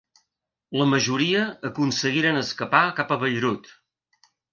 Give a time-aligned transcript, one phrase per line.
[0.81, 3.71] La majoria aconseguiren escapar cap a Beirut.